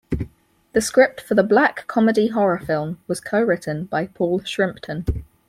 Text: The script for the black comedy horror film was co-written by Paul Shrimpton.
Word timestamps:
The 0.73 0.81
script 0.81 1.21
for 1.21 1.35
the 1.35 1.43
black 1.43 1.85
comedy 1.85 2.29
horror 2.29 2.57
film 2.57 2.97
was 3.07 3.21
co-written 3.21 3.85
by 3.85 4.07
Paul 4.07 4.39
Shrimpton. 4.39 5.05